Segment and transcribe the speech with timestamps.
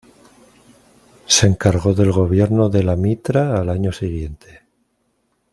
[1.27, 4.63] Se encargó del gobierno de la mitra al año siguiente.